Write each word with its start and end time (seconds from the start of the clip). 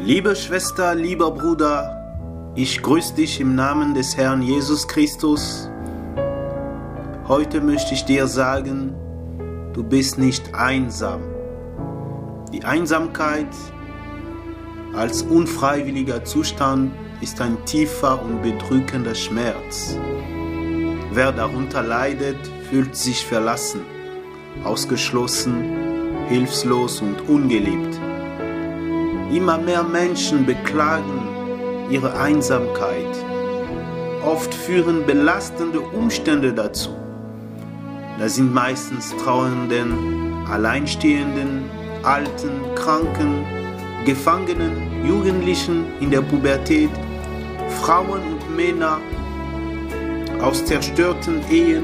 Liebe 0.00 0.36
Schwester, 0.36 0.94
lieber 0.94 1.30
Bruder, 1.30 2.52
ich 2.56 2.82
grüße 2.82 3.14
dich 3.14 3.40
im 3.40 3.54
Namen 3.54 3.94
des 3.94 4.16
Herrn 4.16 4.42
Jesus 4.42 4.86
Christus. 4.86 5.68
Heute 7.26 7.60
möchte 7.60 7.94
ich 7.94 8.04
dir 8.04 8.26
sagen, 8.26 8.94
du 9.72 9.82
bist 9.82 10.18
nicht 10.18 10.54
einsam. 10.54 11.22
Die 12.52 12.64
Einsamkeit 12.64 13.48
als 14.94 15.22
unfreiwilliger 15.22 16.24
Zustand 16.24 16.92
ist 17.20 17.40
ein 17.40 17.56
tiefer 17.64 18.22
und 18.22 18.42
bedrückender 18.42 19.14
Schmerz. 19.14 19.96
Wer 21.12 21.32
darunter 21.32 21.82
leidet, 21.82 22.36
fühlt 22.68 22.94
sich 22.94 23.24
verlassen, 23.24 23.80
ausgeschlossen, 24.64 25.64
hilflos 26.28 27.00
und 27.00 27.28
ungeliebt. 27.28 27.93
Immer 29.34 29.58
mehr 29.58 29.82
Menschen 29.82 30.46
beklagen 30.46 31.88
ihre 31.90 32.16
Einsamkeit. 32.16 33.16
Oft 34.24 34.54
führen 34.54 35.04
belastende 35.06 35.80
Umstände 35.80 36.52
dazu. 36.52 36.90
Das 38.16 38.36
sind 38.36 38.54
meistens 38.54 39.12
Trauernden, 39.16 40.46
Alleinstehenden, 40.48 41.64
Alten, 42.04 42.60
Kranken, 42.76 43.44
Gefangenen, 44.04 45.04
Jugendlichen 45.04 45.86
in 45.98 46.12
der 46.12 46.20
Pubertät, 46.20 46.90
Frauen 47.82 48.20
und 48.22 48.56
Männer 48.56 49.00
aus 50.40 50.64
zerstörten 50.64 51.40
Ehen. 51.50 51.82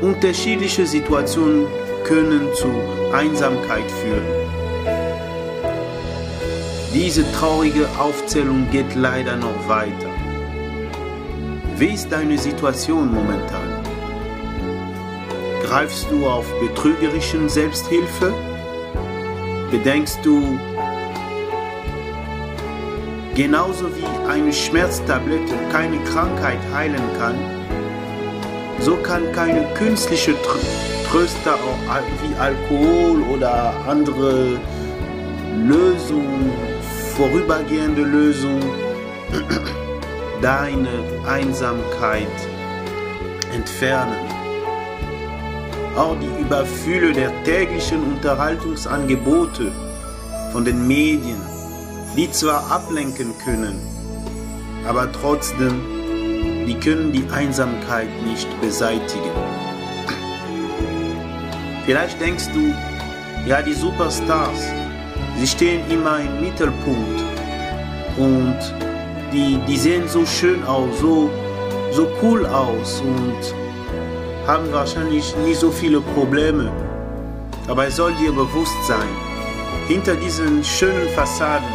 Unterschiedliche 0.00 0.86
Situationen 0.86 1.66
können 2.04 2.48
zu 2.54 2.68
Einsamkeit 3.12 3.90
führen. 3.90 4.45
Diese 6.96 7.30
traurige 7.32 7.86
Aufzählung 7.98 8.70
geht 8.70 8.94
leider 8.94 9.36
noch 9.36 9.68
weiter. 9.68 10.08
Wie 11.76 11.88
ist 11.88 12.10
deine 12.10 12.38
Situation 12.38 13.12
momentan? 13.12 13.84
Greifst 15.62 16.10
du 16.10 16.26
auf 16.26 16.46
betrügerischen 16.58 17.50
Selbsthilfe? 17.50 18.32
Bedenkst 19.70 20.20
du, 20.22 20.58
genauso 23.34 23.94
wie 23.94 24.30
eine 24.30 24.54
Schmerztablette 24.54 25.52
keine 25.70 25.98
Krankheit 26.04 26.60
heilen 26.72 27.04
kann, 27.18 27.34
so 28.80 28.96
kann 28.96 29.30
keine 29.32 29.66
künstliche 29.74 30.34
Tröster 31.10 31.56
auch 31.56 32.02
wie 32.22 32.34
Alkohol 32.40 33.20
oder 33.34 33.74
andere 33.86 34.58
Lösungen, 35.62 36.75
vorübergehende 37.16 38.02
Lösung, 38.02 38.60
deine 40.42 40.88
Einsamkeit 41.26 42.28
entfernen. 43.54 44.18
Auch 45.96 46.14
die 46.20 46.42
Überfülle 46.42 47.14
der 47.14 47.32
täglichen 47.44 48.02
Unterhaltungsangebote 48.02 49.72
von 50.52 50.66
den 50.66 50.86
Medien, 50.86 51.40
die 52.14 52.30
zwar 52.30 52.70
ablenken 52.70 53.32
können, 53.42 53.80
aber 54.86 55.10
trotzdem, 55.10 55.80
die 56.66 56.78
können 56.78 57.12
die 57.12 57.24
Einsamkeit 57.32 58.08
nicht 58.26 58.48
beseitigen. 58.60 59.32
Vielleicht 61.86 62.20
denkst 62.20 62.48
du, 62.52 62.74
ja, 63.48 63.62
die 63.62 63.72
Superstars, 63.72 64.60
sie 65.38 65.46
stehen 65.46 65.82
immer 65.90 66.20
im 66.20 66.40
Mittelpunkt 66.40 67.24
und 68.16 68.58
die, 69.32 69.58
die 69.66 69.76
sehen 69.76 70.08
so 70.08 70.24
schön 70.24 70.64
aus, 70.64 70.98
so, 71.00 71.30
so 71.92 72.08
cool 72.22 72.46
aus 72.46 73.00
und 73.00 73.54
haben 74.46 74.72
wahrscheinlich 74.72 75.34
nie 75.44 75.54
so 75.54 75.70
viele 75.70 76.00
Probleme. 76.00 76.70
Aber 77.68 77.86
es 77.86 77.96
soll 77.96 78.14
dir 78.14 78.32
bewusst 78.32 78.86
sein, 78.86 79.08
hinter 79.88 80.14
diesen 80.14 80.62
schönen 80.64 81.08
Fassaden 81.08 81.68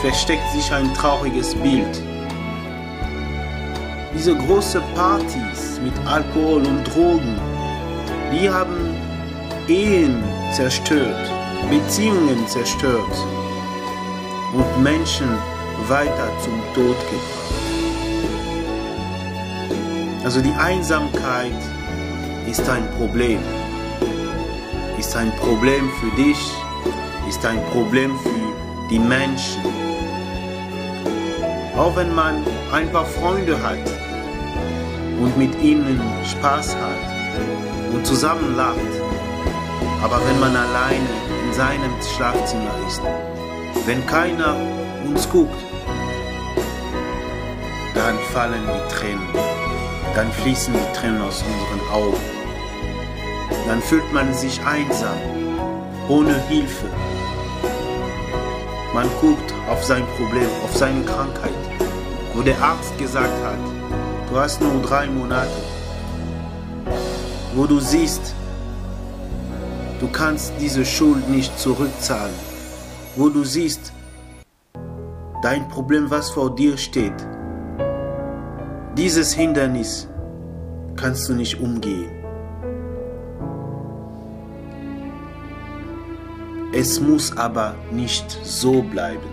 versteckt 0.00 0.48
sich 0.52 0.72
ein 0.72 0.92
trauriges 0.94 1.54
Bild. 1.54 2.02
Diese 4.14 4.36
großen 4.36 4.82
Partys 4.94 5.80
mit 5.82 5.94
Alkohol 6.06 6.66
und 6.66 6.84
Drogen, 6.84 7.38
die 8.32 8.50
haben 8.50 8.94
Ehen 9.68 10.22
zerstört, 10.54 11.30
Beziehungen 11.72 12.46
zerstört 12.46 13.16
und 14.52 14.82
Menschen 14.82 15.26
weiter 15.88 16.28
zum 16.44 16.60
Tod 16.74 16.96
gebracht. 17.08 17.52
Also 20.22 20.42
die 20.42 20.52
Einsamkeit 20.52 21.56
ist 22.46 22.68
ein 22.68 22.86
Problem. 22.98 23.38
Ist 24.98 25.16
ein 25.16 25.34
Problem 25.36 25.88
für 25.98 26.14
dich, 26.14 26.36
ist 27.26 27.42
ein 27.46 27.64
Problem 27.72 28.18
für 28.18 28.88
die 28.90 28.98
Menschen. 28.98 29.62
Auch 31.74 31.96
wenn 31.96 32.14
man 32.14 32.44
ein 32.70 32.92
paar 32.92 33.06
Freunde 33.06 33.56
hat 33.62 33.90
und 35.18 35.38
mit 35.38 35.58
ihnen 35.62 35.98
Spaß 36.22 36.76
hat 36.76 37.94
und 37.94 38.06
zusammen 38.06 38.56
lacht, 38.56 38.92
aber 40.02 40.20
wenn 40.26 40.38
man 40.38 40.54
alleine 40.54 40.98
in 40.98 41.31
seinem 41.62 41.94
Schlafzimmer 42.16 42.74
ist, 42.88 43.00
wenn 43.86 44.04
keiner 44.08 44.56
uns 45.06 45.28
guckt, 45.30 45.62
dann 47.94 48.18
fallen 48.32 48.64
die 48.66 48.94
Tränen, 48.94 49.28
dann 50.16 50.32
fließen 50.32 50.74
die 50.74 50.98
Tränen 50.98 51.22
aus 51.22 51.44
unseren 51.52 51.88
Augen. 51.92 52.20
Dann 53.68 53.80
fühlt 53.80 54.12
man 54.12 54.34
sich 54.34 54.60
einsam, 54.66 55.16
ohne 56.08 56.34
Hilfe. 56.48 56.88
Man 58.92 59.06
guckt 59.20 59.54
auf 59.70 59.84
sein 59.84 60.04
Problem, 60.16 60.50
auf 60.64 60.76
seine 60.76 61.04
Krankheit, 61.04 61.62
wo 62.34 62.42
der 62.42 62.60
Arzt 62.60 62.98
gesagt 62.98 63.38
hat, 63.44 63.62
du 64.28 64.36
hast 64.36 64.60
nur 64.60 64.82
drei 64.82 65.06
Monate, 65.06 65.62
wo 67.54 67.66
du 67.66 67.78
siehst, 67.78 68.34
du 70.02 70.08
kannst 70.08 70.52
diese 70.60 70.84
Schuld 70.84 71.28
nicht 71.30 71.56
zurückzahlen, 71.56 72.34
wo 73.14 73.28
du 73.28 73.44
siehst, 73.44 73.92
dein 75.42 75.68
Problem, 75.68 76.10
was 76.10 76.30
vor 76.30 76.54
dir 76.56 76.76
steht, 76.76 77.14
dieses 78.96 79.32
Hindernis 79.32 80.08
kannst 80.96 81.28
du 81.28 81.34
nicht 81.34 81.60
umgehen. 81.60 82.10
Es 86.72 87.00
muss 87.00 87.36
aber 87.36 87.76
nicht 87.92 88.38
so 88.42 88.82
bleiben. 88.82 89.30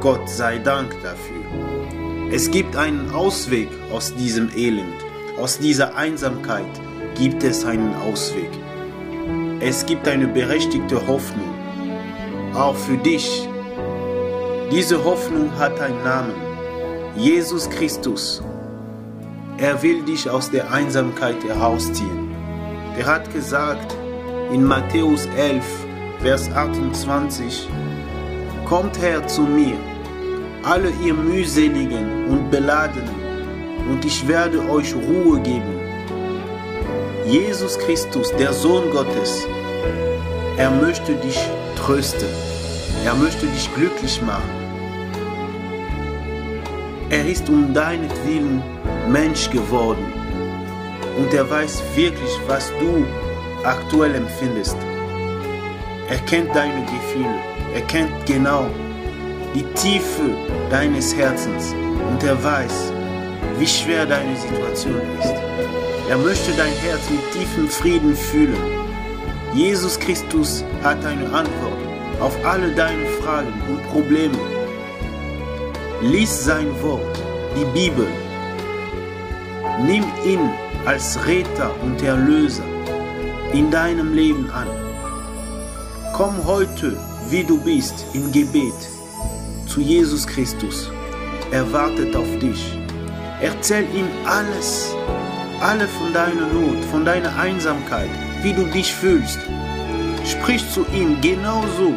Gott 0.00 0.28
sei 0.28 0.58
Dank 0.58 0.90
dafür. 1.02 2.30
Es 2.30 2.50
gibt 2.50 2.76
einen 2.76 3.10
Ausweg 3.12 3.68
aus 3.90 4.14
diesem 4.14 4.50
Elend, 4.54 5.00
aus 5.40 5.58
dieser 5.58 5.96
Einsamkeit 5.96 6.66
gibt 7.14 7.42
es 7.42 7.64
einen 7.64 7.94
Ausweg. 7.94 8.50
Es 9.66 9.86
gibt 9.86 10.06
eine 10.06 10.26
berechtigte 10.26 11.06
Hoffnung, 11.06 11.54
auch 12.54 12.76
für 12.76 12.98
dich. 12.98 13.48
Diese 14.70 15.02
Hoffnung 15.02 15.50
hat 15.58 15.80
einen 15.80 16.04
Namen, 16.04 16.34
Jesus 17.16 17.70
Christus. 17.70 18.42
Er 19.56 19.82
will 19.82 20.02
dich 20.02 20.28
aus 20.28 20.50
der 20.50 20.70
Einsamkeit 20.70 21.42
herausziehen. 21.42 22.28
Er 22.98 23.06
hat 23.06 23.32
gesagt 23.32 23.96
in 24.52 24.62
Matthäus 24.64 25.26
11, 25.34 25.64
Vers 26.20 26.52
28, 26.52 27.66
Kommt 28.68 29.00
her 29.00 29.26
zu 29.26 29.44
mir, 29.44 29.78
alle 30.62 30.90
ihr 31.02 31.14
mühseligen 31.14 32.26
und 32.26 32.50
beladenen, 32.50 33.08
und 33.90 34.04
ich 34.04 34.28
werde 34.28 34.60
euch 34.68 34.94
Ruhe 34.94 35.40
geben. 35.40 35.80
Jesus 37.26 37.78
Christus, 37.78 38.30
der 38.36 38.52
Sohn 38.52 38.90
Gottes, 38.90 39.48
er 40.56 40.70
möchte 40.70 41.14
dich 41.16 41.38
trösten. 41.76 42.28
Er 43.04 43.14
möchte 43.14 43.46
dich 43.46 43.68
glücklich 43.74 44.22
machen. 44.22 44.48
Er 47.10 47.26
ist 47.26 47.48
um 47.48 47.74
deinetwillen 47.74 48.62
Mensch 49.08 49.50
geworden. 49.50 50.12
Und 51.18 51.34
er 51.34 51.48
weiß 51.50 51.82
wirklich, 51.94 52.30
was 52.46 52.72
du 52.80 53.04
aktuell 53.64 54.14
empfindest. 54.14 54.76
Er 56.08 56.18
kennt 56.18 56.54
deine 56.54 56.82
Gefühle. 56.82 57.38
Er 57.74 57.82
kennt 57.82 58.26
genau 58.26 58.66
die 59.54 59.64
Tiefe 59.74 60.30
deines 60.70 61.14
Herzens. 61.14 61.74
Und 62.10 62.22
er 62.22 62.42
weiß, 62.42 62.92
wie 63.58 63.66
schwer 63.66 64.06
deine 64.06 64.36
Situation 64.36 65.02
ist. 65.20 65.34
Er 66.08 66.18
möchte 66.18 66.52
dein 66.52 66.72
Herz 66.72 67.10
mit 67.10 67.32
tiefem 67.32 67.68
Frieden 67.68 68.14
fühlen. 68.14 68.83
Jesus 69.54 70.00
Christus 70.00 70.64
hat 70.82 71.04
eine 71.06 71.26
Antwort 71.32 71.78
auf 72.20 72.36
alle 72.44 72.74
deine 72.74 73.06
Fragen 73.22 73.52
und 73.68 73.80
Probleme. 73.84 74.36
Lies 76.02 76.44
sein 76.44 76.66
Wort, 76.82 77.16
die 77.56 77.64
Bibel. 77.66 78.08
Nimm 79.80 80.02
ihn 80.26 80.50
als 80.84 81.24
Retter 81.24 81.70
und 81.84 82.02
Erlöser 82.02 82.64
in 83.52 83.70
deinem 83.70 84.12
Leben 84.12 84.50
an. 84.50 84.66
Komm 86.16 86.34
heute, 86.44 86.96
wie 87.30 87.44
du 87.44 87.56
bist, 87.60 88.06
im 88.12 88.32
Gebet 88.32 88.74
zu 89.68 89.80
Jesus 89.80 90.26
Christus. 90.26 90.90
Er 91.52 91.72
wartet 91.72 92.16
auf 92.16 92.38
dich. 92.40 92.76
Erzähl 93.40 93.84
ihm 93.94 94.08
alles, 94.26 94.96
alle 95.60 95.86
von 95.86 96.12
deiner 96.12 96.48
Not, 96.48 96.84
von 96.90 97.04
deiner 97.04 97.36
Einsamkeit, 97.36 98.10
wie 98.44 98.52
du 98.52 98.66
dich 98.66 98.94
fühlst. 98.94 99.40
Sprich 100.24 100.62
zu 100.70 100.86
ihm 100.92 101.20
genauso, 101.20 101.94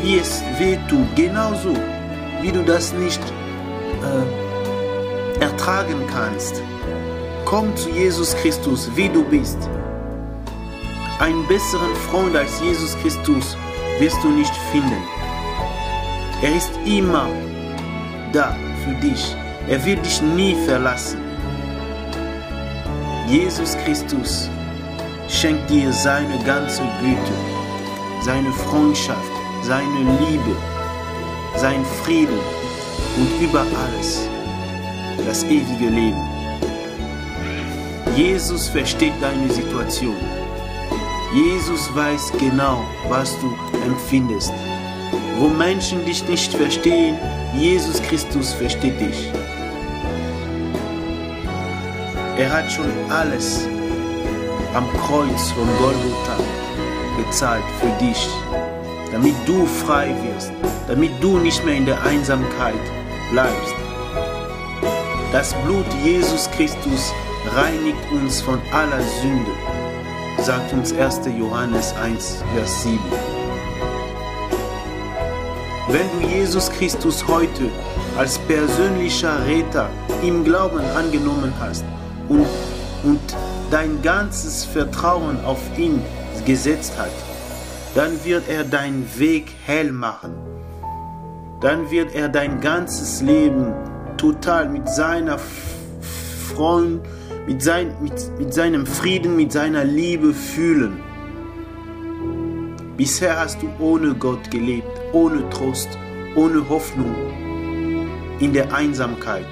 wie 0.00 0.18
es 0.18 0.42
weh 0.58 0.78
tut, 0.88 1.14
genauso, 1.16 1.74
wie 2.40 2.52
du 2.52 2.62
das 2.62 2.92
nicht 2.92 3.20
äh, 4.02 5.42
ertragen 5.42 6.06
kannst. 6.06 6.62
Komm 7.44 7.76
zu 7.76 7.90
Jesus 7.90 8.34
Christus, 8.36 8.88
wie 8.94 9.08
du 9.08 9.24
bist. 9.24 9.58
Einen 11.18 11.46
besseren 11.48 11.94
Freund 12.10 12.36
als 12.36 12.60
Jesus 12.60 12.96
Christus 13.02 13.56
wirst 13.98 14.22
du 14.22 14.28
nicht 14.28 14.54
finden. 14.70 15.02
Er 16.42 16.54
ist 16.54 16.70
immer 16.84 17.28
da 18.32 18.54
für 18.84 18.94
dich. 19.06 19.34
Er 19.68 19.84
wird 19.84 20.04
dich 20.04 20.22
nie 20.22 20.54
verlassen. 20.66 21.18
Jesus 23.28 23.76
Christus 23.84 24.48
schenkt 25.28 25.68
dir 25.70 25.92
seine 25.92 26.38
ganze 26.44 26.82
Güte, 27.00 27.32
seine 28.22 28.52
Freundschaft, 28.52 29.32
seine 29.62 29.98
Liebe, 30.20 30.56
sein 31.56 31.84
Frieden 32.02 32.38
und 33.16 33.42
über 33.42 33.60
alles 33.60 34.28
das 35.26 35.42
ewige 35.44 35.88
Leben. 35.88 36.22
Jesus 38.14 38.68
versteht 38.68 39.14
deine 39.20 39.50
Situation. 39.50 40.16
Jesus 41.34 41.94
weiß 41.94 42.32
genau, 42.38 42.84
was 43.08 43.36
du 43.40 43.54
empfindest. 43.84 44.52
Wo 45.38 45.48
Menschen 45.48 46.04
dich 46.04 46.26
nicht 46.28 46.54
verstehen, 46.54 47.18
Jesus 47.54 48.00
Christus 48.02 48.52
versteht 48.54 48.98
dich. 49.00 49.30
Er 52.38 52.52
hat 52.52 52.70
schon 52.70 52.86
alles 53.10 53.68
am 54.76 54.86
Kreuz 54.92 55.52
von 55.52 55.66
Golgotha 55.78 56.36
bezahlt 57.16 57.64
für 57.80 58.04
dich, 58.04 58.28
damit 59.10 59.34
du 59.46 59.64
frei 59.64 60.14
wirst, 60.22 60.52
damit 60.86 61.12
du 61.22 61.38
nicht 61.38 61.64
mehr 61.64 61.76
in 61.76 61.86
der 61.86 62.02
Einsamkeit 62.02 62.74
bleibst. 63.32 63.74
Das 65.32 65.54
Blut 65.64 65.86
Jesus 66.04 66.50
Christus 66.50 67.14
reinigt 67.54 68.12
uns 68.12 68.42
von 68.42 68.60
aller 68.70 69.00
Sünde, 69.22 69.50
sagt 70.42 70.70
uns 70.74 70.92
1. 70.92 71.20
Johannes 71.38 71.94
1, 71.94 72.44
Vers 72.54 72.82
7. 72.82 72.98
Wenn 75.88 76.20
du 76.20 76.28
Jesus 76.28 76.70
Christus 76.70 77.26
heute 77.26 77.70
als 78.18 78.38
persönlicher 78.40 79.38
Retter 79.46 79.88
im 80.22 80.44
Glauben 80.44 80.84
angenommen 80.94 81.54
hast 81.60 81.84
und, 82.28 82.46
und 83.04 83.20
dein 83.70 84.02
ganzes 84.02 84.64
Vertrauen 84.64 85.44
auf 85.44 85.60
ihn 85.76 86.00
gesetzt 86.44 86.92
hat, 86.98 87.10
dann 87.94 88.24
wird 88.24 88.48
er 88.48 88.64
deinen 88.64 89.08
Weg 89.18 89.52
hell 89.64 89.92
machen. 89.92 90.34
Dann 91.60 91.90
wird 91.90 92.14
er 92.14 92.28
dein 92.28 92.60
ganzes 92.60 93.22
Leben 93.22 93.72
total 94.18 94.68
mit 94.68 94.88
seiner 94.88 95.38
Freund, 96.54 97.00
mit, 97.46 97.62
sein, 97.62 97.94
mit, 98.00 98.12
mit 98.38 98.52
seinem 98.52 98.86
Frieden, 98.86 99.36
mit 99.36 99.52
seiner 99.52 99.84
Liebe 99.84 100.34
fühlen. 100.34 101.00
Bisher 102.96 103.38
hast 103.38 103.62
du 103.62 103.68
ohne 103.78 104.14
Gott 104.14 104.50
gelebt, 104.50 105.00
ohne 105.12 105.48
Trost, 105.50 105.88
ohne 106.34 106.68
Hoffnung, 106.68 107.14
in 108.40 108.52
der 108.52 108.74
Einsamkeit. 108.74 109.46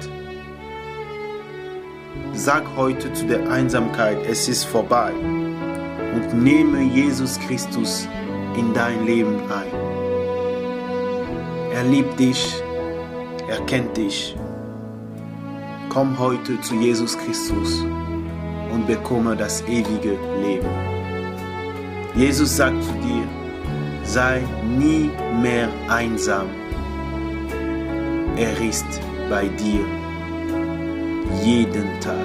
Sag 2.33 2.63
heute 2.75 3.11
zu 3.13 3.25
der 3.25 3.49
Einsamkeit, 3.49 4.17
es 4.27 4.47
ist 4.47 4.65
vorbei 4.65 5.11
und 5.13 6.43
nehme 6.43 6.81
Jesus 6.81 7.39
Christus 7.39 8.07
in 8.57 8.73
dein 8.73 9.05
Leben 9.05 9.39
ein. 9.51 9.71
Er 11.73 11.83
liebt 11.83 12.19
dich, 12.19 12.61
er 13.47 13.59
kennt 13.65 13.95
dich 13.95 14.35
Komm 15.95 16.19
heute 16.19 16.59
zu 16.59 16.75
Jesus 16.75 17.17
Christus 17.17 17.81
und 18.73 18.85
bekomme 18.85 19.33
das 19.33 19.61
ewige 19.61 20.17
Leben. 20.43 20.67
Jesus 22.17 22.57
sagt 22.57 22.83
zu 22.83 22.91
dir, 22.95 23.23
sei 24.03 24.43
nie 24.77 25.09
mehr 25.41 25.69
einsam. 25.87 26.47
Er 28.35 28.59
ist 28.59 28.85
bei 29.29 29.47
dir 29.47 29.85
jeden 31.43 31.99
Tag. 31.99 32.15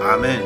Amen. 0.00 0.40